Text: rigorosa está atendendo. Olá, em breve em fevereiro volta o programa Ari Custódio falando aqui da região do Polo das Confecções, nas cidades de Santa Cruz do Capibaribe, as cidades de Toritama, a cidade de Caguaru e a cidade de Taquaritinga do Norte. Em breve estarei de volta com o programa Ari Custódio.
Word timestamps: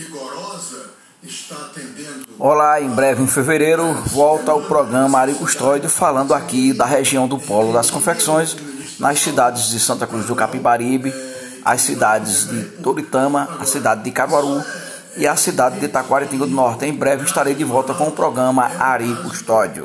rigorosa 0.00 0.90
está 1.22 1.54
atendendo. 1.54 2.26
Olá, 2.36 2.80
em 2.80 2.88
breve 2.88 3.22
em 3.22 3.28
fevereiro 3.28 3.94
volta 4.06 4.52
o 4.52 4.64
programa 4.64 5.20
Ari 5.20 5.34
Custódio 5.34 5.88
falando 5.88 6.34
aqui 6.34 6.72
da 6.72 6.84
região 6.84 7.28
do 7.28 7.38
Polo 7.38 7.72
das 7.72 7.92
Confecções, 7.92 8.56
nas 8.98 9.20
cidades 9.20 9.70
de 9.70 9.78
Santa 9.78 10.04
Cruz 10.04 10.26
do 10.26 10.34
Capibaribe, 10.34 11.14
as 11.64 11.80
cidades 11.82 12.48
de 12.48 12.64
Toritama, 12.82 13.48
a 13.60 13.64
cidade 13.64 14.02
de 14.02 14.10
Caguaru 14.10 14.64
e 15.16 15.28
a 15.28 15.36
cidade 15.36 15.78
de 15.78 15.86
Taquaritinga 15.86 16.44
do 16.44 16.52
Norte. 16.52 16.86
Em 16.86 16.92
breve 16.92 17.24
estarei 17.24 17.54
de 17.54 17.62
volta 17.62 17.94
com 17.94 18.08
o 18.08 18.12
programa 18.12 18.64
Ari 18.80 19.14
Custódio. 19.22 19.82